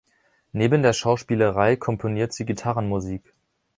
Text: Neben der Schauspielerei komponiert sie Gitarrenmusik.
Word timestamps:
Neben 0.51 0.81
der 0.81 0.93
Schauspielerei 0.93 1.75
komponiert 1.75 2.33
sie 2.33 2.47
Gitarrenmusik. 2.47 3.35